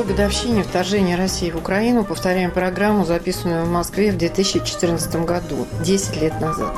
[0.00, 6.22] Второй годовщине вторжения России в Украину повторяем программу, записанную в Москве в 2014 году, 10
[6.22, 6.74] лет назад.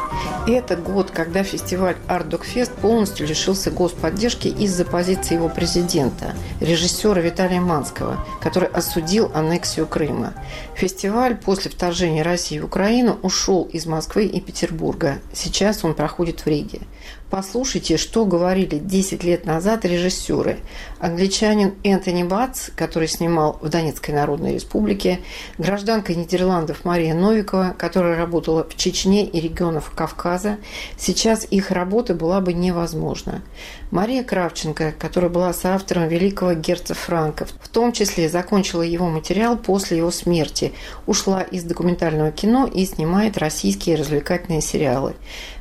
[0.49, 6.35] И это год, когда фестиваль Art Dog Fest полностью лишился господдержки из-за позиции его президента,
[6.59, 10.33] режиссера Виталия Манского, который осудил аннексию Крыма.
[10.75, 15.19] Фестиваль после вторжения России в Украину ушел из Москвы и Петербурга.
[15.33, 16.81] Сейчас он проходит в Риге.
[17.33, 20.59] Послушайте, что говорили 10 лет назад режиссеры.
[20.99, 25.21] Англичанин Энтони Батс, который снимал в Донецкой Народной Республике,
[25.57, 30.59] гражданка Нидерландов Мария Новикова, которая работала в Чечне и регионах Кавказа.
[30.99, 33.41] Сейчас их работа была бы невозможна.
[33.91, 39.97] Мария Кравченко, которая была соавтором великого герца Франка, в том числе закончила его материал после
[39.97, 40.75] его смерти,
[41.07, 45.15] ушла из документального кино и снимает российские развлекательные сериалы.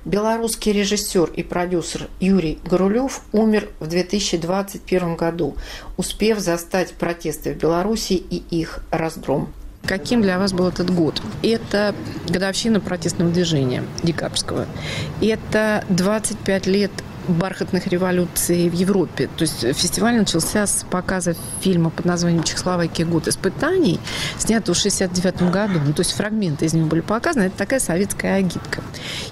[0.04, 5.56] Белорусский режиссер и продюсер Юрий Горулев умер в 2021 году,
[5.96, 9.54] успев застать протесты в Беларуси и их раздром.
[9.86, 11.22] Каким для вас был этот год?
[11.44, 11.94] Это
[12.28, 14.66] годовщина протестного движения декабрьского.
[15.22, 16.92] Это 25 лет
[17.28, 19.30] бархатных революций в Европе.
[19.38, 23.06] То есть фестиваль начался с показа фильма под названием «Чехословакия.
[23.06, 24.00] Год испытаний»,
[24.38, 25.80] снятого в 69 году.
[25.86, 27.44] Ну, то есть фрагменты из него были показаны.
[27.44, 28.82] Это такая советская агитка.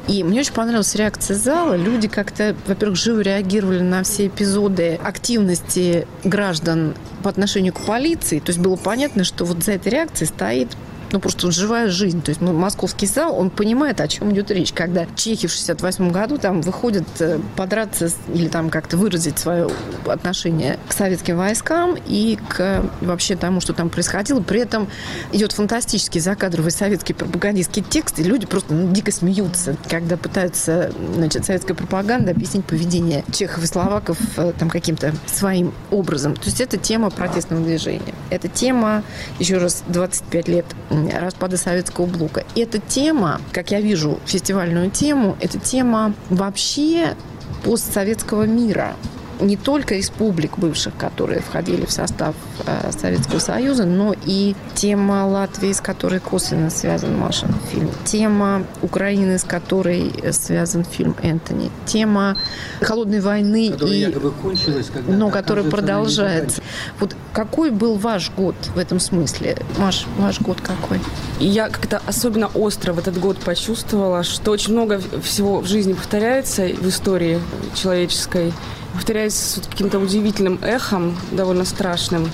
[0.07, 1.75] И мне очень понравилась реакция зала.
[1.75, 8.39] Люди как-то, во-первых, живо реагировали на все эпизоды активности граждан по отношению к полиции.
[8.39, 10.69] То есть было понятно, что вот за этой реакцией стоит
[11.11, 12.21] ну, просто живая жизнь.
[12.21, 14.73] То есть ну, московский зал, он понимает, о чем идет речь.
[14.73, 19.69] Когда чехи в 68 году там выходят э, подраться или там как-то выразить свое
[20.05, 24.41] отношение к советским войскам и к вообще тому, что там происходило.
[24.41, 24.87] При этом
[25.31, 31.45] идет фантастический закадровый советский пропагандистский текст, и люди просто ну, дико смеются, когда пытаются, значит,
[31.45, 36.35] советская пропаганда объяснить поведение чехов и словаков э, там каким-то своим образом.
[36.35, 38.13] То есть это тема протестного движения.
[38.29, 39.03] Это тема,
[39.39, 40.65] еще раз, 25 лет
[41.07, 42.43] распада советского блока.
[42.55, 47.15] Эта тема, как я вижу фестивальную тему, это тема вообще
[47.63, 48.95] постсоветского мира
[49.39, 52.35] не только республик бывших, которые входили в состав
[52.65, 59.37] э, Советского Союза, но и тема Латвии, с которой косвенно связан Машин фильм, тема Украины,
[59.37, 62.37] с которой связан фильм Энтони, тема
[62.81, 64.11] холодной войны, которая и,
[64.41, 66.61] кончилась, когда но которая продолжается.
[66.99, 69.57] Вот какой был ваш год в этом смысле?
[69.77, 70.99] Маш, ваш год какой?
[71.39, 76.67] Я как-то особенно остро в этот год почувствовала, что очень много всего в жизни повторяется
[76.67, 77.39] в истории
[77.75, 78.53] человеческой
[78.93, 82.31] повторяется с каким-то удивительным эхом, довольно страшным.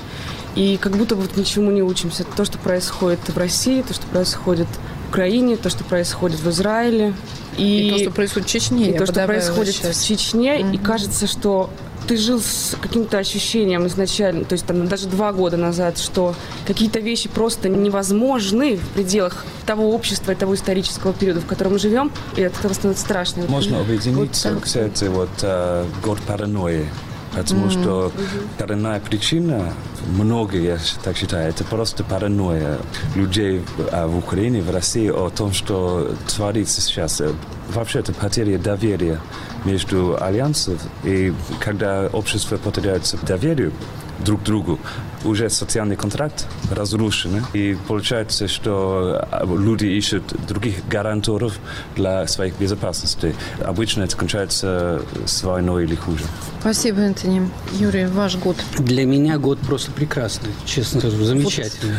[0.56, 2.24] И как будто вот ничему не учимся.
[2.24, 4.68] То, что происходит в России, то, что происходит
[5.08, 7.14] Украине, то, что происходит в Израиле.
[7.58, 8.90] И, и то, что происходит в Чечне.
[8.92, 9.98] И то, что происходит сейчас.
[9.98, 10.60] в Чечне.
[10.60, 10.76] Mm-hmm.
[10.76, 11.70] И кажется, что
[12.08, 16.36] ты жил с каким-то ощущением изначально, то есть там даже два года назад, что
[16.68, 21.80] какие-то вещи просто невозможны в пределах того общества и того исторического периода, в котором мы
[21.80, 23.46] живем, и от этого становится страшно.
[23.48, 26.88] Можно объединиться, вот, кстати, вот э, год паранойи.
[27.36, 27.82] Потому mm-hmm.
[27.82, 28.12] что
[28.58, 29.74] коренная причина,
[30.08, 32.78] многие, я так считаю, это просто паранойя
[33.16, 37.22] людей а, в Украине, в России о том, что творится сейчас.
[37.70, 39.20] Вообще это потеря доверия
[39.64, 40.78] между альянсом.
[41.04, 43.74] И когда общество потеряется доверию
[44.20, 44.80] друг другу,
[45.26, 47.44] уже социальный контракт разрушен.
[47.54, 51.60] И получается, что а, люди ищут других гаранторов
[51.96, 53.36] для своих безопасности.
[53.64, 56.24] Обычно это кончается с войной или хуже.
[56.62, 57.50] Спасибо, Антони.
[57.74, 58.56] Юрий, ваш год?
[58.78, 61.96] Для меня год просто прекрасный, честно скажу, замечательный.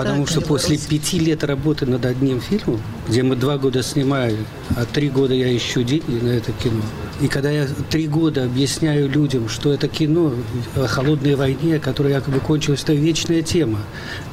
[0.00, 4.36] Потому что после пяти лет работы над одним фильмом, где мы два года снимали,
[4.76, 6.82] а три года я ищу деньги на это кино,
[7.20, 10.32] и когда я три года объясняю людям, что это кино
[10.74, 13.80] о холодной войне, которая якобы кончилась, это вечная тема,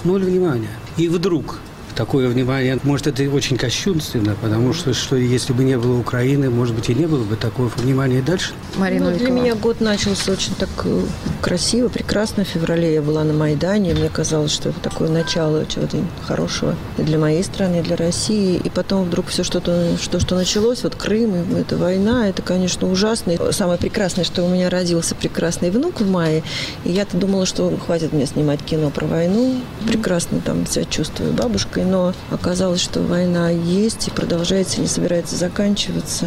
[0.04, 0.70] ноль внимания.
[0.96, 1.60] И вдруг
[1.98, 2.80] такое внимание.
[2.84, 6.94] Может, это очень кощунственно, потому что, что если бы не было Украины, может быть, и
[6.94, 8.54] не было бы такого внимания дальше.
[8.78, 11.02] Марина ну, Для меня год начался очень так э,
[11.42, 12.46] красиво, прекрасно.
[12.46, 13.96] В феврале я была на Майдане.
[13.96, 18.62] Мне казалось, что это такое начало чего-то хорошего и для моей страны, и для России.
[18.64, 23.32] И потом вдруг все что-то, что, что началось, вот Крым, эта война, это, конечно, ужасно.
[23.32, 26.44] И самое прекрасное, что у меня родился прекрасный внук в мае.
[26.84, 29.56] И я-то думала, что хватит мне снимать кино про войну.
[29.88, 36.26] Прекрасно там себя чувствую бабушкой, но оказалось, что война есть и продолжается, не собирается заканчиваться.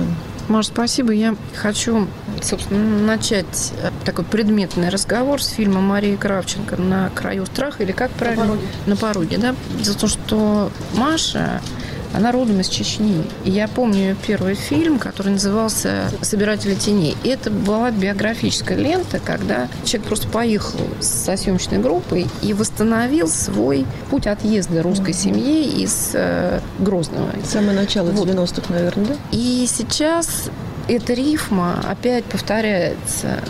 [0.49, 1.13] Маш, спасибо.
[1.13, 2.09] Я хочу,
[2.43, 8.11] собственно, начать э, такой предметный разговор с фильма Марии Кравченко «На краю страха» или как
[8.11, 8.45] правильно?
[8.45, 8.67] На пороге.
[8.87, 9.55] На пороге, да?
[9.85, 11.61] За то, что Маша
[12.15, 13.25] она родом из Чечни.
[13.45, 17.17] И я помню ее первый фильм, который назывался «Собиратели теней».
[17.23, 23.87] И это была биографическая лента, когда человек просто поехал со съемочной группой и восстановил свой
[24.11, 27.31] путь отъезда русской семьи из э, Грозного.
[27.45, 28.29] Самое начало вот.
[28.29, 29.15] 90-х, наверное, да?
[29.33, 30.51] И сейчас
[30.95, 33.43] эта рифма опять повторяется.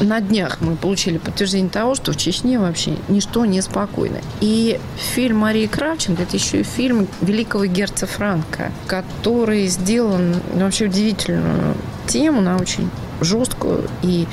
[0.00, 4.18] На днях мы получили подтверждение того, что в Чечне вообще ничто не спокойно.
[4.40, 11.76] И фильм Марии Кравченко– это еще и фильм великого герца Франка, который сделан вообще удивительную
[12.06, 12.90] тему, на очень
[13.20, 14.26] жесткую и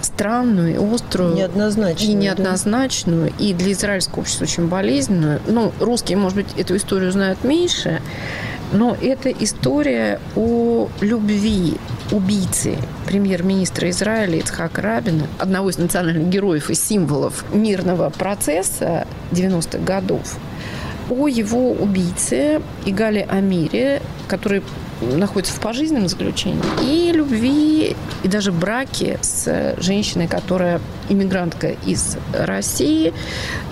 [0.00, 1.34] странную, и острую.
[1.34, 2.10] Неоднозначную.
[2.10, 3.32] И неоднозначную.
[3.38, 3.44] Да?
[3.44, 5.40] И для израильского общества очень болезненную.
[5.46, 8.00] Ну, русские, может быть, эту историю знают меньше.
[8.72, 11.76] Но это история о любви
[12.12, 12.76] убийцы
[13.06, 20.36] премьер-министра Израиля Ицхака Рабина, одного из национальных героев и символов мирного процесса 90-х годов,
[21.10, 24.62] о его убийце Игале Амире, который
[25.00, 33.12] находится в пожизненном заключении, и любви, и даже браке с женщиной, которая иммигрантка из России,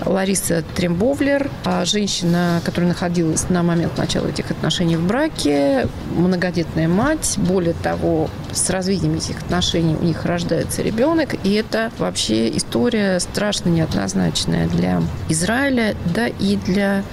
[0.05, 7.35] Лариса Трембовлер, а женщина, которая находилась на момент начала этих отношений в браке, многодетная мать,
[7.37, 13.69] более того, с развитием этих отношений у них рождается ребенок, и это вообще история страшно
[13.69, 17.03] неоднозначная для Израиля, да и для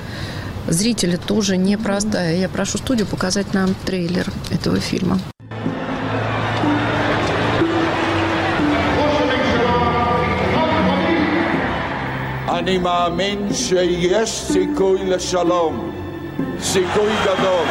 [0.68, 2.36] зрителя тоже непростая.
[2.38, 5.20] Я прошу студию показать нам трейлер этого фильма.
[12.60, 15.92] אני מאמין שיש סיכוי לשלום,
[16.62, 17.68] סיכוי גדול.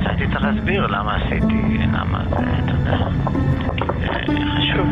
[0.00, 2.98] רציתי צריך להסביר למה עשיתי, למה זה, אתה יודע,
[4.26, 4.88] זה חשוב.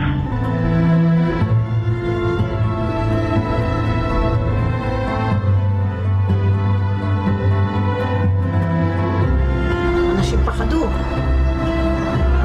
[10.18, 10.86] אנשים פחדו.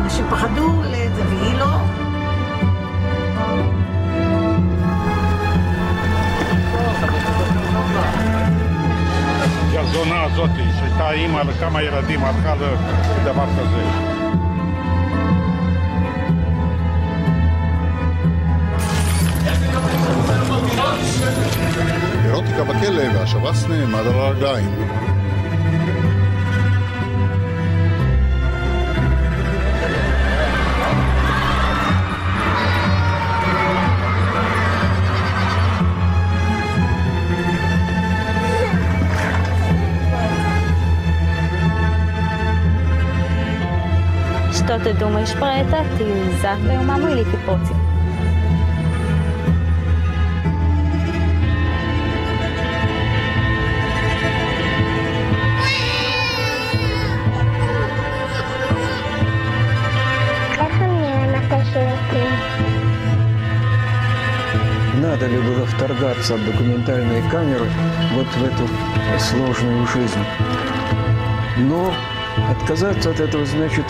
[0.04, 0.81] אנשים פחדו,
[1.30, 1.81] והיא לא.
[10.44, 13.84] הזאת, שהייתה אימא לכמה ילדים, הלכה לדבר כזה.
[22.26, 25.11] אירוטיקה בכלא והשב"ס נעמד על הרגליים.
[44.72, 45.84] Что ты думаешь про это?
[45.98, 46.06] Ты
[46.42, 47.76] за твою маму или ты против?
[65.01, 67.66] Надо ли было вторгаться от документальной камеры
[68.13, 70.25] вот в эту сложную жизнь?
[71.58, 71.94] Но
[72.50, 73.86] отказаться от этого значит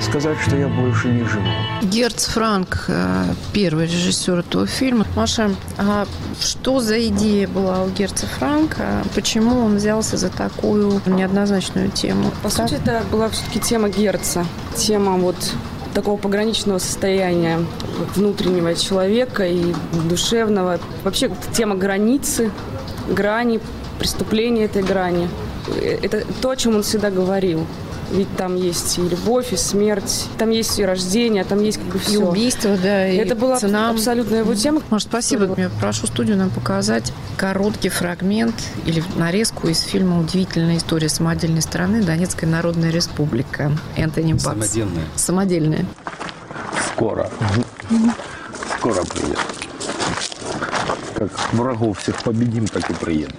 [0.00, 1.46] сказать, что я больше не живу.
[1.82, 5.06] Герц Франк, э, первый режиссер этого фильма.
[5.16, 6.06] Маша, а
[6.40, 9.04] что за идея была у Герца Франка?
[9.14, 12.30] Почему он взялся за такую неоднозначную тему?
[12.42, 12.68] По как?
[12.68, 14.44] сути, это была все-таки тема Герца.
[14.76, 15.36] Тема вот
[15.94, 17.60] такого пограничного состояния
[18.14, 19.74] внутреннего человека и
[20.08, 20.80] душевного.
[21.04, 22.50] Вообще тема границы,
[23.08, 23.60] грани,
[23.98, 25.28] преступления этой грани.
[25.68, 27.66] Э, это то, о чем он всегда говорил
[28.14, 31.98] Ведь там есть и любовь, и смерть, там есть и рождение, там есть как бы
[31.98, 32.12] все.
[32.12, 33.90] И убийство, да, и Это была цена.
[33.90, 34.82] абсолютно его тема.
[34.88, 35.52] Может, спасибо.
[35.56, 38.54] Я прошу студию нам показать короткий фрагмент
[38.86, 42.04] или нарезку из фильма «Удивительная история самодельной страны.
[42.04, 43.72] Донецкая Народная Республика».
[43.96, 44.44] Энтони Бакс.
[44.44, 45.04] Самодельная.
[45.16, 45.86] Самодельная.
[46.94, 47.28] Скоро.
[48.78, 49.38] Скоро приедет.
[51.28, 53.30] Как врагов всех победим, так и приедем.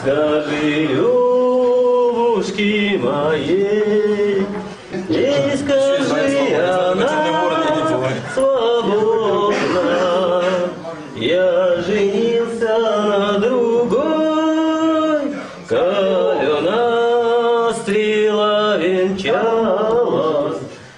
[0.02, 0.88] скажи
[2.38, 4.27] любушки моей,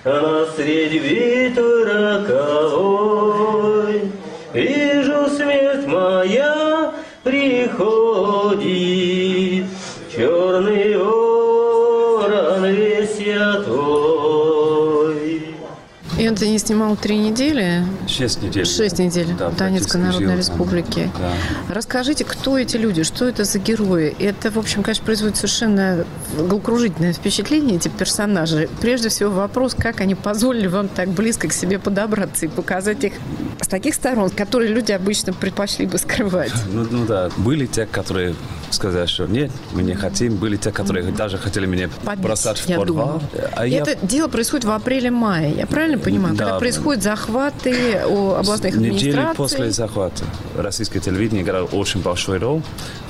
[0.06, 2.99] а средь битвы роковой.
[16.42, 18.66] Энтони снимал три недели, Шесть недель.
[18.66, 20.38] шесть недель Да, в Донецкой Народной жил.
[20.38, 21.12] Республике.
[21.20, 21.34] Да.
[21.74, 24.16] Расскажите, кто эти люди, что это за герои?
[24.20, 26.06] Это, в общем, конечно, производит совершенно
[26.38, 28.70] головокружительное впечатление, эти персонажи.
[28.80, 33.14] Прежде всего вопрос, как они позволили вам так близко к себе подобраться и показать их
[33.62, 36.52] с таких сторон, которые люди обычно предпочли бы скрывать.
[36.72, 38.36] Ну, ну да, были те, которые
[38.70, 40.36] сказали, что нет, мы не хотим.
[40.36, 43.22] Были те, которые даже хотели меня Побить, бросать в я подвал.
[43.56, 45.56] А я Это дело происходит в апреле-мае.
[45.58, 46.36] Я правильно понимаю?
[46.36, 46.46] Да.
[46.46, 49.36] Когда происходят захваты у областных Недели администраций.
[49.36, 50.24] после захвата
[50.58, 52.62] российское телевидение играло очень большой роль.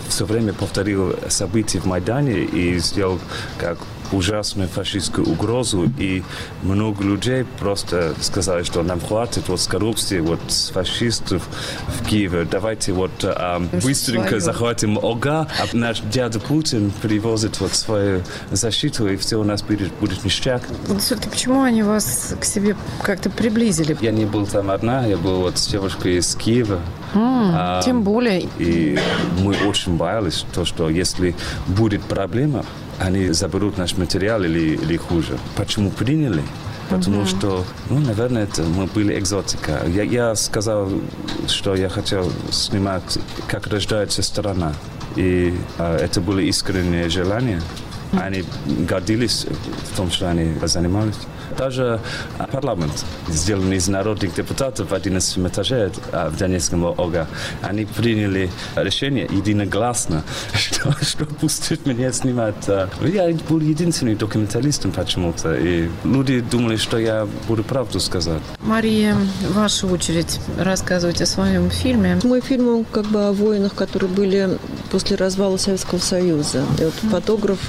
[0.07, 3.19] Все время повторил события в Майдане и сделал
[3.57, 3.77] как
[4.11, 5.91] ужасную фашистскую угрозу.
[5.97, 6.23] И
[6.63, 11.43] много людей просто сказали, что нам хватит вот с коррупции, вот с фашистов
[11.87, 12.47] в Киеве.
[12.49, 14.41] Давайте вот а, быстренько свое.
[14.41, 19.91] захватим ОГА, а наш дядя Путин привозит вот свою защиту, и все у нас будет,
[19.99, 20.63] будет ништяк.
[20.87, 23.97] Вот все-таки почему они вас к себе как-то приблизили?
[24.01, 26.79] Я не был там одна, я был вот с девушкой из Киева.
[27.13, 28.47] М, А, Тем более.
[28.59, 28.97] И
[29.41, 31.35] мы очень боялись, то, что если
[31.67, 32.65] будет проблема,
[32.99, 35.37] они заберут наш материал или, или хуже.
[35.55, 36.43] Почему приняли?
[36.89, 39.83] Потому что, ну, наверное, это мы были экзотика.
[39.87, 40.89] Я, я сказал,
[41.47, 44.73] что я хотел снимать, как рождается страна.
[45.15, 47.61] И а, это были искренние желания.
[48.19, 48.43] Они
[48.87, 49.45] гордились
[49.91, 51.15] в том, что они занимались.
[51.59, 51.99] Даже
[52.53, 57.27] парламент, сделанный из народных депутатов в 11 этаже в Донецком ОГА,
[57.61, 60.23] они приняли решение единогласно,
[60.53, 62.65] что, что пустят меня снимать.
[63.01, 68.41] Я был единственным документалистом почему-то, и люди думали, что я буду правду сказать.
[68.61, 69.17] Мария,
[69.49, 72.19] ваша очередь рассказывать о своем фильме.
[72.23, 74.57] Мой фильм он как бы о воинах, которые были
[74.91, 76.63] после развала Советского Союза.
[76.79, 77.59] И вот фотограф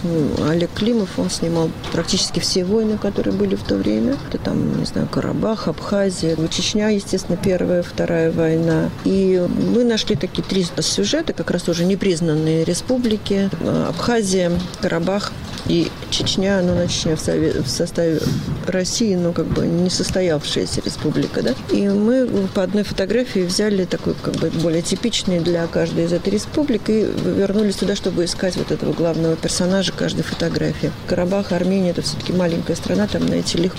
[0.48, 4.16] Олег Климов, он снимал практически все войны, которые были в то время.
[4.28, 8.90] Это там, не знаю, Карабах, Абхазия, ну, Чечня, естественно, первая, вторая война.
[9.04, 9.44] И
[9.74, 13.50] мы нашли такие три сюжета, как раз уже непризнанные республики.
[13.88, 15.32] Абхазия, Карабах
[15.66, 18.20] и Чечня, ну, на Чечня в, сове- в составе
[18.66, 21.54] России, но как бы не состоявшаяся республика, да.
[21.72, 26.32] И мы по одной фотографии взяли такой как бы более типичный для каждой из этой
[26.32, 30.90] республик и вернулись туда, чтобы искать вот этого главного персонажа каждой фотографии.
[31.06, 33.69] Карабах, Армения, это все-таки маленькая страна, там найти легко.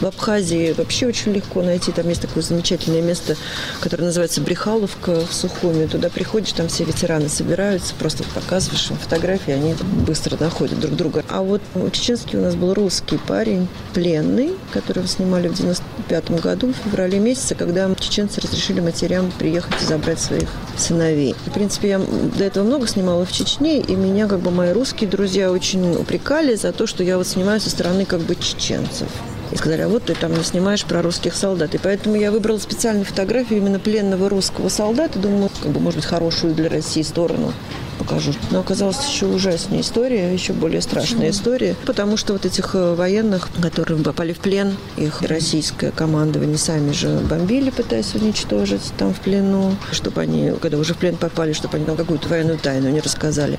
[0.00, 1.92] В Абхазии вообще очень легко найти.
[1.92, 3.36] Там есть такое замечательное место,
[3.80, 5.86] которое называется Брехаловка в Сухуми.
[5.86, 9.74] Туда приходишь, там все ветераны собираются, просто показываешь им фотографии, они
[10.06, 11.24] быстро находят друг друга.
[11.28, 16.84] А вот чеченский у нас был русский парень, пленный, которого снимали в 95 году, в
[16.84, 21.34] феврале месяце, когда чеченцы разрешили матерям приехать и забрать своих сыновей.
[21.46, 25.08] В принципе, я до этого много снимала в Чечне, и меня как бы мои русские
[25.08, 29.08] друзья очень упрекали за то, что я вот снимаю со стороны как бы чеченцев.
[29.50, 31.74] И сказали, а вот ты там не снимаешь про русских солдат.
[31.74, 35.18] И поэтому я выбрала специальную фотографию именно пленного русского солдата.
[35.18, 37.52] Думаю, как бы, может быть, хорошую для России сторону
[37.98, 38.32] покажу.
[38.50, 41.76] Но оказалась еще ужаснее история, еще более страшная история.
[41.86, 47.18] Потому что вот этих э, военных, которые попали в плен, их российское командование сами же
[47.18, 51.86] бомбили, пытаясь уничтожить там в плену, чтобы они, когда уже в плен попали, чтобы они
[51.86, 53.58] там какую-то военную тайну не рассказали.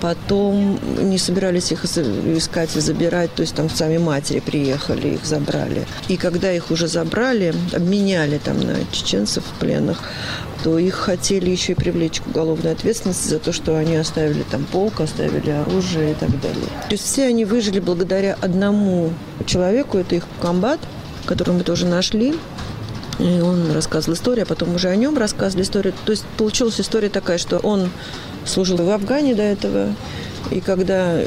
[0.00, 5.86] Потом не собирались их искать и забирать, то есть там сами матери приехали, их забрали.
[6.08, 10.02] И когда их уже забрали, обменяли там на чеченцев в пленных,
[10.62, 14.64] то их хотели еще и привлечь к уголовной ответственности за то, что они оставили там
[14.64, 16.66] полк, оставили оружие и так далее.
[16.88, 19.10] То есть все они выжили благодаря одному
[19.46, 20.80] человеку, это их комбат,
[21.26, 22.34] которого мы тоже нашли.
[23.18, 25.92] И он рассказывал историю, а потом уже о нем рассказывали историю.
[26.06, 27.90] То есть получилась история такая, что он
[28.46, 29.94] служил в Афгане до этого,
[30.50, 31.22] и когда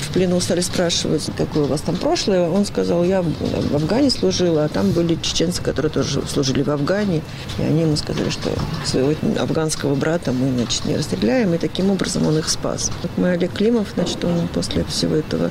[0.00, 4.64] в плену стали спрашивать, какое у вас там прошлое, он сказал, я в Афгане служила,
[4.64, 7.22] а там были чеченцы, которые тоже служили в Афгане.
[7.58, 8.50] И они ему сказали, что
[8.86, 11.52] своего афганского брата мы, значит, не расстреляем.
[11.54, 12.90] И таким образом он их спас.
[13.02, 15.50] Вот мой Олег Климов, значит, он после всего этого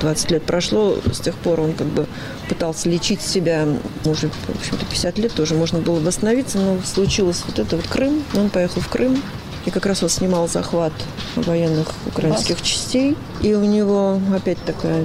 [0.00, 2.06] 20 лет прошло, с тех пор он как бы
[2.48, 3.66] пытался лечить себя
[4.04, 8.22] уже, в общем-то, 50 лет тоже можно было восстановиться, но случилось вот это вот Крым,
[8.34, 9.22] он поехал в Крым,
[9.66, 10.92] и как раз он снимал захват
[11.36, 13.16] военных украинских частей.
[13.40, 15.04] И у него опять такая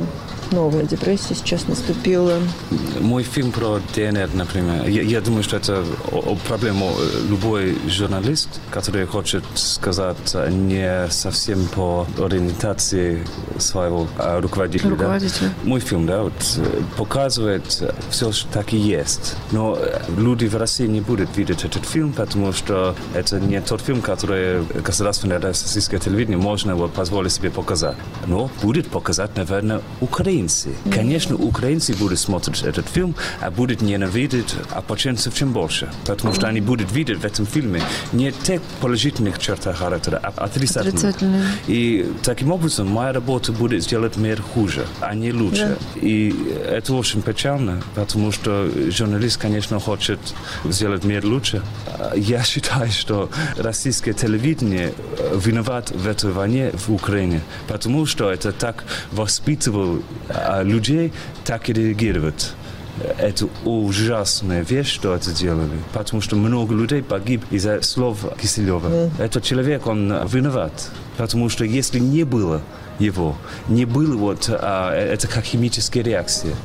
[0.52, 2.40] новая депрессия сейчас наступила.
[3.00, 5.86] Мой фильм про ДНР, например, я, я думаю, что это
[6.48, 6.88] проблема
[7.30, 10.18] любой журналист, который хочет сказать
[10.50, 13.26] не совсем по ориентации
[13.58, 14.92] своего руководителя.
[14.92, 15.50] руководителя.
[15.64, 15.70] Да?
[15.70, 16.34] Мой фильм, да, вот,
[16.98, 19.36] показывает все, что так и есть.
[19.52, 19.78] Но
[20.18, 24.64] люди в России не будут видеть этот фильм, потому что это не тот фильм, который
[24.84, 27.98] государственное российское телевидение можно вот, позволить себе показать.
[28.28, 30.70] Но будет показать, наверное, Украина украинцы.
[30.92, 35.90] Конечно, украинцы будут смотреть этот фильм, а будут ненавидеть опоченцев чем больше.
[36.06, 37.82] Потому что они будут видеть в этом фильме
[38.14, 40.96] не тех положительных чертах характера, а отрицательных.
[40.96, 41.44] Отрицательные.
[41.68, 45.78] И таким образом моя работа будет сделать мир хуже, а не лучше.
[45.96, 46.00] Да.
[46.02, 46.34] И
[46.66, 50.20] это очень печально, потому что журналист, конечно, хочет
[50.66, 51.62] сделать мир лучше.
[52.16, 54.94] Я считаю, что российское телевидение
[55.36, 61.12] виноват в этой войне в Украине, потому что это так воспитывал а людей
[61.46, 62.54] так и реагировать.
[63.18, 68.88] Это ужасная вещь, что это делали, потому что много людей погиб из-за слов Киселева.
[68.88, 69.12] Mm.
[69.20, 72.62] Этот человек, он виноват, потому что если не было
[73.00, 73.38] его,
[73.70, 76.56] не было вот, а, это как химическая реакция.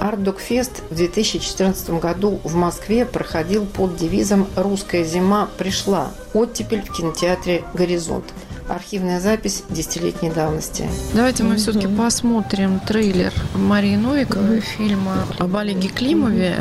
[0.00, 6.10] Ардокфест в 2014 году в Москве проходил под девизом «Русская зима пришла.
[6.34, 8.24] Оттепель в кинотеатре «Горизонт».
[8.68, 10.86] Архивная запись десятилетней давности.
[11.14, 16.56] Давайте мы все-таки посмотрим трейлер Марии Новиковой фильма об Олеге Климове.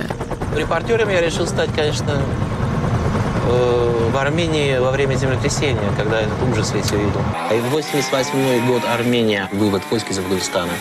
[0.55, 2.21] Репортером я решил стать, конечно,
[3.45, 7.21] э, в Армении во время землетрясения, когда этот ужас весь увидел.
[7.53, 10.71] И в 88 год Армения, вывод войск из Афганистана.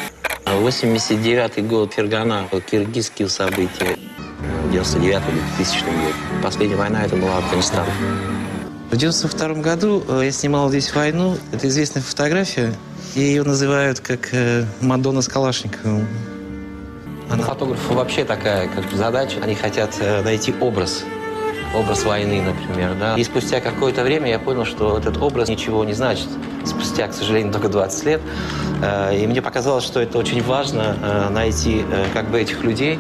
[0.45, 3.99] А 89 год Фергана, киргизские события.
[4.71, 5.23] 99
[5.57, 6.15] 2000 год.
[6.43, 7.87] Последняя война это была Афганистан.
[8.91, 11.37] В 92 году э, я снимал здесь войну.
[11.53, 12.73] Это известная фотография.
[13.17, 16.07] И ее называют как э, Мадонна с Калашниковым.
[17.29, 17.43] Она...
[17.43, 19.41] У фотографа вообще такая как задача.
[19.43, 21.03] Они хотят э, найти образ.
[21.75, 22.95] Образ войны, например.
[22.95, 23.17] Да?
[23.17, 26.29] И спустя какое-то время я понял, что этот образ ничего не значит.
[26.65, 28.21] Спустя, к сожалению, только 20 лет.
[29.13, 31.85] И мне показалось, что это очень важно найти
[32.15, 32.99] как бы этих людей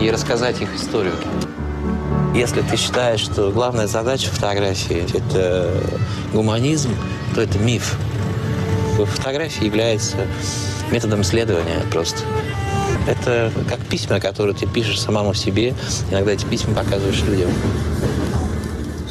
[0.00, 1.14] и рассказать их историю.
[2.34, 5.72] Если ты считаешь, что главная задача фотографии– это
[6.32, 6.90] гуманизм,
[7.32, 7.96] то это миф.
[8.96, 10.16] Фотография является
[10.90, 12.18] методом исследования просто.
[13.06, 15.74] Это как письма, которые ты пишешь самому себе.
[16.10, 17.50] Иногда эти письма показываешь людям.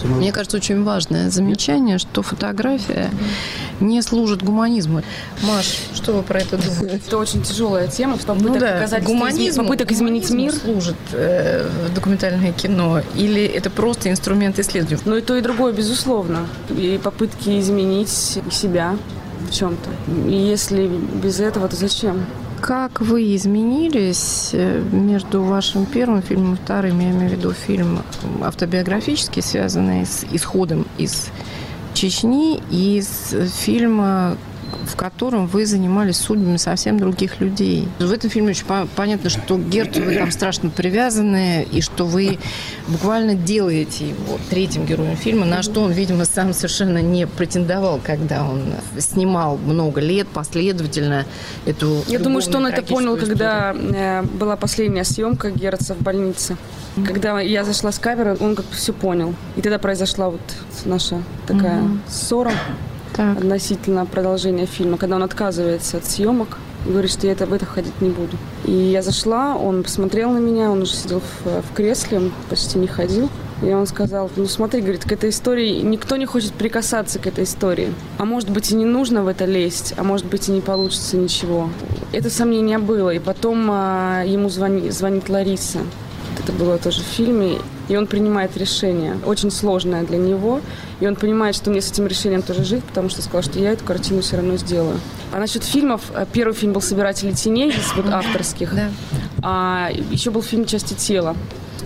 [0.03, 3.09] Мне кажется, очень важное замечание, что фотография
[3.83, 5.01] не служит гуманизму.
[5.43, 7.01] Маш, что вы про это думаете?
[7.07, 8.73] Это очень тяжелая тема, попыток ну, да.
[8.73, 10.53] показать гуманизм, попыток изменить мир.
[10.53, 15.01] служит э, документальное кино или это просто инструмент исследования?
[15.05, 16.47] Ну и то, и другое, безусловно.
[16.69, 18.97] И попытки изменить себя
[19.47, 19.89] в чем-то.
[20.29, 22.25] И если без этого, то зачем?
[22.61, 26.97] Как вы изменились э, между вашим первым фильмом и вторым?
[27.01, 27.99] Я имею в виду фильм
[28.41, 31.27] автобиографический, связанный с исходом из
[31.93, 34.37] Чечни, из фильма
[34.85, 37.87] в котором вы занимались судьбами совсем других людей.
[37.99, 42.39] В этом фильме очень понятно, что Герту вы там страшно привязаны, и что вы
[42.87, 48.43] буквально делаете его третьим героем фильма, на что он, видимо, сам совершенно не претендовал, когда
[48.43, 51.25] он снимал много лет последовательно
[51.65, 53.37] эту Я думаю, что он это понял, историю.
[53.37, 56.57] когда э, была последняя съемка Герца в больнице.
[57.05, 59.33] Когда я зашла с камеры, он как бы все понял.
[59.55, 60.41] И тогда произошла вот
[60.85, 61.99] наша такая mm-hmm.
[62.07, 62.51] ссора
[63.15, 63.37] так.
[63.37, 67.99] относительно продолжения фильма, когда он отказывается от съемок говорит, что я это, в это ходить
[68.01, 68.37] не буду.
[68.65, 72.77] И я зашла, он посмотрел на меня, он уже сидел в, в кресле, он почти
[72.77, 73.29] не ходил.
[73.61, 77.45] И он сказал, ну смотри, говорит, к этой истории, никто не хочет прикасаться к этой
[77.45, 77.93] истории.
[78.17, 81.15] А может быть и не нужно в это лезть, а может быть и не получится
[81.15, 81.69] ничего.
[82.11, 83.11] Это сомнение было.
[83.11, 85.79] И потом а, ему звони, звонит Лариса.
[86.43, 87.57] Это было тоже в фильме.
[87.89, 90.61] И он принимает решение, очень сложное для него.
[90.99, 93.71] И он понимает, что мне с этим решением тоже жить, потому что сказал, что я
[93.71, 94.99] эту картину все равно сделаю.
[95.31, 98.73] А насчет фильмов, э, первый фильм был «Собиратели теней» из вот авторских.
[98.73, 98.89] Да.
[99.41, 101.35] А еще был фильм «Части тела»,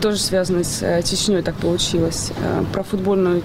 [0.02, 2.32] тоже связанный с э, Чечней, так получилось.
[2.42, 3.42] Э, про футбольную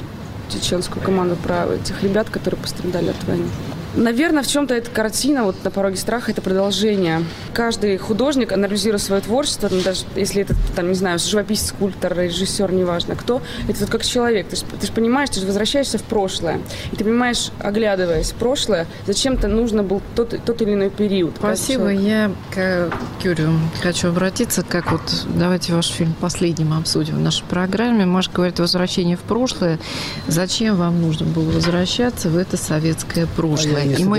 [0.50, 3.46] чеченскую команду, про этих ребят, которые пострадали от войны.
[3.94, 7.24] Наверное, в чем-то эта картина, вот «На пороге страха»— это продолжение.
[7.52, 12.72] Каждый художник, анализируя свое творчество, ну, даже если это, там, не знаю, живописец, скульптор, режиссер,
[12.72, 14.48] неважно кто, это вот как человек.
[14.48, 16.60] Ты же, ты же понимаешь, ты же возвращаешься в прошлое.
[16.92, 21.34] И ты понимаешь, оглядываясь в прошлое, зачем-то нужно был тот, тот или иной период.
[21.36, 21.88] Спасибо.
[21.88, 22.90] Я к
[23.22, 23.52] Юрию
[23.82, 24.62] хочу обратиться.
[24.62, 25.02] Как вот,
[25.34, 28.06] давайте ваш фильм последним обсудим в нашей программе.
[28.06, 29.78] Маша говорит, возвращение в прошлое.
[30.26, 33.81] Зачем вам нужно было возвращаться в это советское прошлое?
[33.84, 34.18] Я не и мы,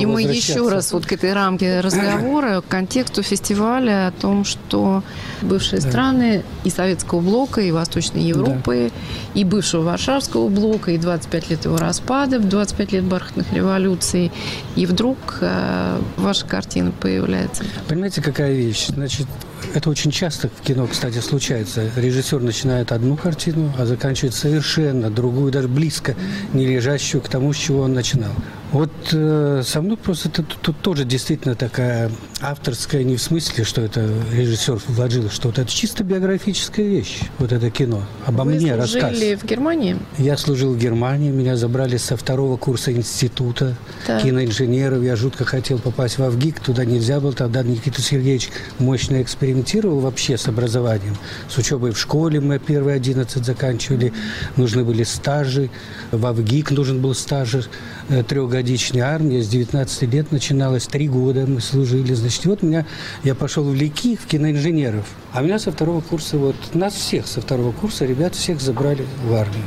[0.00, 5.02] и мы еще раз вот к этой рамке разговора, к контексту фестиваля о том, что
[5.42, 5.88] бывшие Да.
[5.88, 8.90] страны и Советского блока, и Восточной Европы,
[9.34, 14.32] и бывшего Варшавского блока, и 25 лет его распада, 25 лет бархатных революций,
[14.76, 17.64] и вдруг э, ваша картина появляется.
[17.88, 18.86] Понимаете, какая вещь?
[18.88, 19.26] Значит,
[19.74, 21.90] это очень часто в кино, кстати, случается.
[21.96, 26.14] Режиссер начинает одну картину, а заканчивает совершенно другую, даже близко
[26.52, 28.32] не лежащую к тому, с чего он начинал.
[28.72, 32.10] Вот э, со мной просто тут тоже действительно такая
[32.42, 37.52] авторская, не в смысле, что это режиссер вложил, что вот это чисто биографическая вещь, вот
[37.52, 38.02] это кино.
[38.26, 39.10] Обо Вы мне рассказ.
[39.12, 39.96] служили в Германии?
[40.18, 43.76] Я служил в Германии, меня забрали со второго курса института
[44.06, 44.22] Так.
[44.22, 45.02] киноинженеров.
[45.02, 47.32] Я жутко хотел попасть в ВГИК, туда нельзя было.
[47.32, 51.16] Тогда Никита Сергеевич мощно экспериментировал вообще с образованием.
[51.48, 54.12] С учебой в школе мы первые 11 заканчивали.
[54.56, 55.70] Нужны были стажи.
[56.10, 57.62] В ВГИК нужен был стаж э,
[58.10, 59.40] трехгодичной армии.
[59.40, 60.86] С 19 лет начиналось.
[60.86, 62.12] Три года мы служили.
[62.14, 62.86] Значит, вот меня,
[63.22, 65.06] я пошел в ЛИКИ, в киноинженеров.
[65.32, 69.34] А меня со второго курса, вот нас всех со второго курса, ребят всех забрали в
[69.34, 69.64] армию.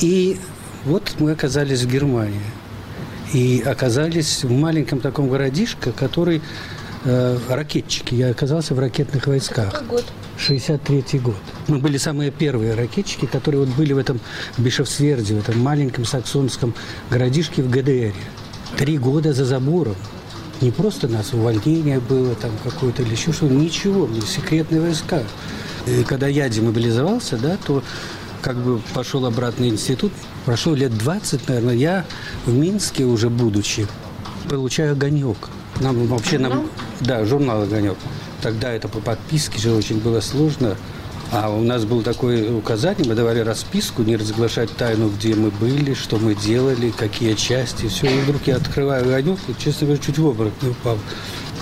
[0.00, 0.38] И
[0.84, 2.40] вот мы оказались в Германии.
[3.32, 6.40] И оказались в маленьком таком городишке, который
[7.04, 8.14] э, ракетчики.
[8.14, 9.84] Я оказался в ракетных войсках.
[9.86, 10.04] год?
[10.38, 11.36] 63 год.
[11.68, 14.20] Мы были самые первые ракетчики, которые вот были в этом
[14.58, 16.74] Бишевсверде, в этом маленьком саксонском
[17.10, 18.14] городишке в ГДР.
[18.76, 19.96] Три года за забором.
[20.60, 25.22] Не просто нас увольнение было там какое-то или еще что-то, ничего, секретные войска.
[25.86, 27.82] И когда я демобилизовался, да, то
[28.40, 30.12] как бы пошел обратно в институт,
[30.44, 32.04] прошло лет 20, наверное, я
[32.46, 33.86] в Минске уже будучи,
[34.48, 35.36] получаю огонек.
[35.80, 36.68] Нам вообще нам,
[37.00, 37.96] да, журнал огонек.
[38.44, 40.76] Тогда это по подписке же очень было сложно.
[41.32, 45.94] А у нас было такое указание, мы давали расписку, не разглашать тайну, где мы были,
[45.94, 48.06] что мы делали, какие части, все.
[48.06, 50.98] И вдруг я открываю огонек, и, честно говоря, чуть в обморок не упал.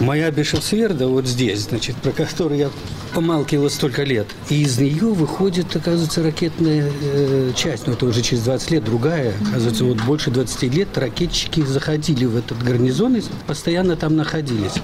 [0.00, 2.70] Моя Бешевсверда вот здесь, значит, про которую я
[3.14, 4.26] помалкивал столько лет.
[4.48, 7.86] И из нее выходит, оказывается, ракетная э, часть.
[7.86, 9.34] Но это уже через 20 лет другая.
[9.48, 14.74] Оказывается, вот больше 20 лет ракетчики заходили в этот гарнизон и постоянно там находились.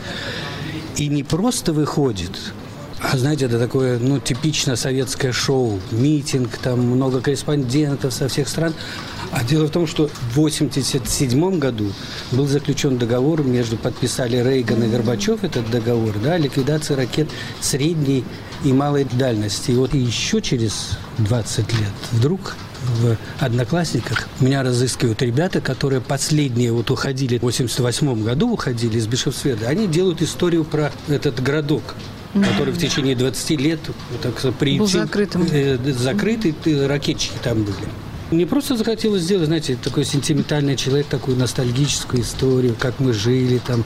[0.99, 2.33] И не просто выходит,
[3.01, 8.75] а знаете, это такое, ну, типично советское шоу, митинг, там много корреспондентов со всех стран.
[9.31, 11.93] А дело в том, что в 1987 году
[12.33, 17.29] был заключен договор между, подписали Рейган и Горбачев этот договор, да, о ликвидации ракет
[17.61, 18.25] средней
[18.65, 19.71] и малой дальности.
[19.71, 26.91] И вот еще через 20 лет вдруг в «Одноклассниках» меня разыскивают ребята, которые последние вот
[26.91, 29.69] уходили, в 88 году уходили из Бишевсведа.
[29.69, 31.95] Они делают историю про этот городок,
[32.35, 33.81] который в течение 20 лет
[34.23, 34.87] так сказать, приютил.
[34.87, 35.47] закрытым.
[35.51, 36.55] э, закрытый,
[36.87, 37.77] ракетчики там были.
[38.31, 43.85] Мне просто захотелось сделать, знаете, такой сентиментальный человек, такую ностальгическую историю, как мы жили там,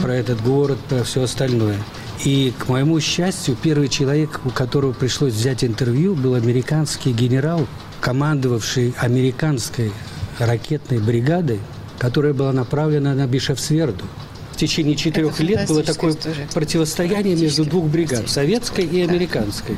[0.00, 1.76] про этот город, про все остальное.
[2.24, 7.66] И, к моему счастью, первый человек, у которого пришлось взять интервью, был американский генерал,
[8.02, 9.92] командовавший американской
[10.38, 11.60] ракетной бригадой,
[11.98, 14.04] которая была направлена на Бишевсверду.
[14.50, 16.48] В течение четырех лет было такое история.
[16.52, 19.76] противостояние между двух бригад, советской и американской.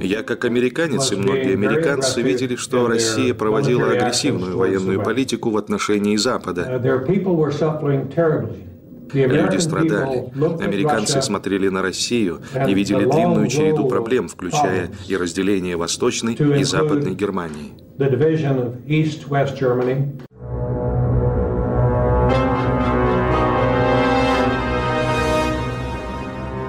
[0.00, 6.16] Я, как американец и многие американцы, видели, что Россия проводила агрессивную военную политику в отношении
[6.16, 6.80] Запада.
[9.12, 10.32] Люди страдали.
[10.62, 17.14] Американцы смотрели на Россию и видели длинную череду проблем, включая и разделение Восточной и Западной
[17.14, 17.72] Германии.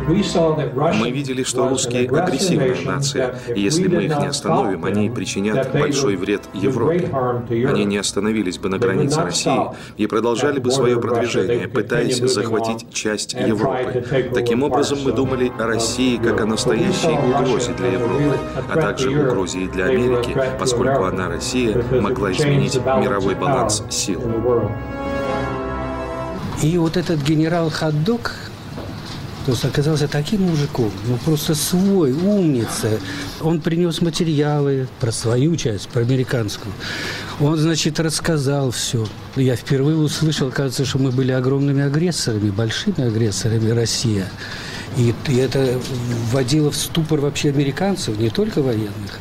[0.08, 6.16] Мы видели, что русские агрессивная нация, и если мы их не остановим, они причинят большой
[6.16, 7.10] вред Европе.
[7.68, 9.60] Они не остановились бы на границе России
[9.98, 14.04] и продолжали бы свое продвижение, пытаясь захватить часть Европы.
[14.34, 18.38] Таким образом, мы думали о России как о настоящей угрозе для Европы,
[18.70, 24.22] а также угрозе и для Америки, поскольку она, Россия, могла изменить мировой баланс сил.
[26.62, 28.53] И вот этот генерал Хаддок,
[29.46, 33.00] то есть оказался таким мужиком, ну просто свой, умница.
[33.42, 36.74] Он принес материалы про свою часть, про американскую.
[37.42, 39.06] Он, значит, рассказал все.
[39.36, 44.30] Я впервые услышал, кажется, что мы были огромными агрессорами, большими агрессорами Россия.
[44.98, 45.80] И, и это
[46.32, 49.20] вводило в ступор вообще американцев, не только военных.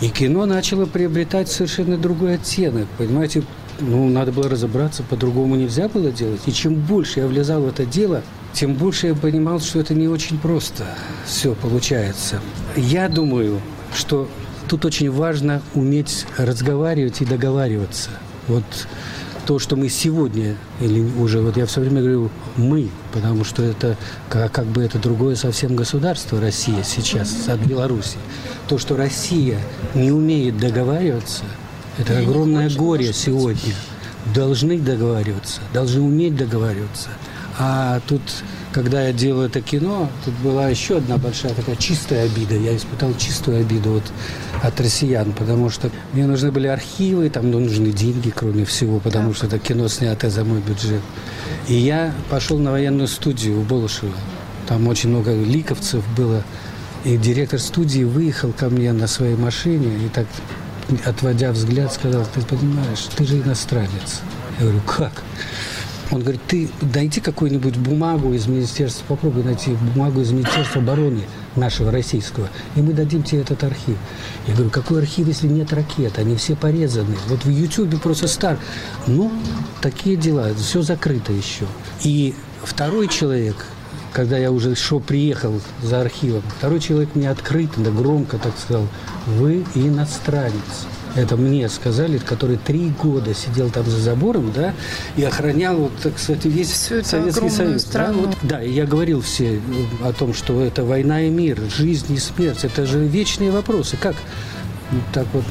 [0.00, 2.86] И кино начало приобретать совершенно другой оттенок.
[2.98, 3.42] Понимаете,
[3.80, 6.42] ну, надо было разобраться, по-другому нельзя было делать.
[6.46, 10.08] И чем больше я влезал в это дело, тем больше я понимал, что это не
[10.08, 10.84] очень просто
[11.26, 12.40] все получается.
[12.76, 13.60] Я думаю,
[13.94, 14.28] что
[14.68, 18.10] тут очень важно уметь разговаривать и договариваться.
[18.46, 18.64] Вот
[19.46, 23.96] то, что мы сегодня, или уже, вот я все время говорю «мы», потому что это
[24.30, 28.16] как, как бы это другое совсем государство, Россия сейчас, от Беларуси.
[28.68, 29.58] То, что Россия
[29.94, 31.44] не умеет договариваться–
[31.98, 33.74] это огромное горе сегодня.
[34.34, 37.10] Должны договариваться, должны уметь договариваться.
[37.58, 38.22] А тут,
[38.72, 42.56] когда я делал это кино, тут была еще одна большая такая чистая обида.
[42.56, 44.04] Я испытал чистую обиду вот
[44.62, 49.46] от россиян, потому что мне нужны были архивы, там нужны деньги, кроме всего, потому что
[49.46, 51.02] это кино снято за мой бюджет.
[51.68, 54.12] И я пошел на военную студию в Болошево.
[54.66, 56.42] Там очень много ликовцев было.
[57.04, 60.26] И директор студии выехал ко мне на своей машине и так
[61.04, 64.20] отводя взгляд, сказал, ты понимаешь, ты же иностранец.
[64.58, 65.22] Я говорю, как?
[66.10, 71.22] Он говорит, ты найди какую-нибудь бумагу из Министерства, попробуй найти бумагу из Министерства обороны
[71.56, 73.96] нашего российского, и мы дадим тебе этот архив.
[74.46, 76.18] Я говорю, какой архив, если нет ракет?
[76.18, 77.16] Они все порезаны.
[77.28, 78.58] Вот в Ютьюбе просто стар.
[79.06, 79.32] Ну,
[79.80, 81.64] такие дела, все закрыто еще.
[82.02, 83.66] И второй человек,
[84.14, 88.86] когда я уже шо приехал за архивом, второй человек мне открыто, да громко так сказал,
[89.26, 90.86] вы иностранец.
[91.16, 94.74] Это мне сказали, который три года сидел там за забором, да,
[95.16, 97.82] и охранял, вот, так сказать, весь Всю Советский Союз.
[97.82, 98.22] Страну.
[98.22, 99.60] Да, вот, да, и я говорил все
[100.02, 102.64] о том, что это война и мир, жизнь и смерть.
[102.64, 103.96] Это же вечные вопросы.
[103.96, 104.16] Как
[105.12, 105.44] так вот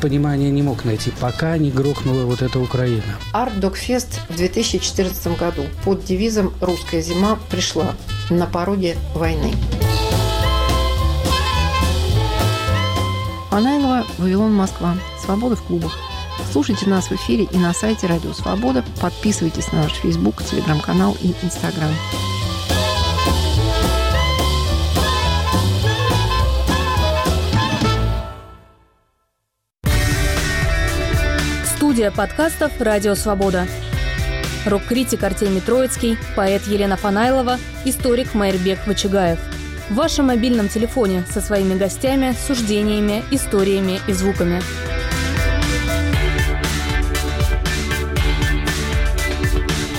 [0.00, 3.02] понимания не мог найти, пока не грохнула вот эта Украина.
[3.32, 7.94] Арт Докфест в 2014 году под девизом «Русская зима пришла»
[8.30, 9.52] на пороге войны.
[13.50, 14.96] Панайлова, Вавилон, Москва.
[15.24, 15.98] Свобода в клубах.
[16.52, 18.84] Слушайте нас в эфире и на сайте Радио Свобода.
[19.00, 21.90] Подписывайтесь на наш Фейсбук, Телеграм-канал и Инстаграм.
[32.06, 33.66] Студия подкастов «Радио Свобода».
[34.64, 39.40] Рок-критик Артемий Троицкий, поэт Елена Фанайлова, историк Майрбек Вачигаев.
[39.90, 44.62] В вашем мобильном телефоне со своими гостями, суждениями, историями и звуками.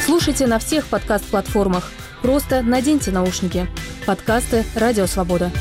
[0.05, 1.91] Слушайте на всех подкаст-платформах.
[2.21, 3.67] Просто наденьте наушники.
[4.05, 5.51] Подкасты «Радио Свобода».